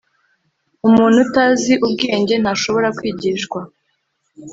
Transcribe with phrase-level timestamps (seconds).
[0.87, 3.59] Umuntu utazi ubwenge ntashobora kwigishwa,